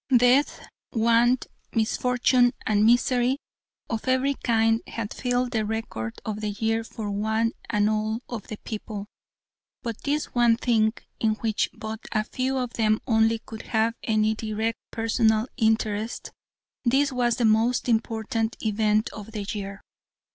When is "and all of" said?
7.69-8.47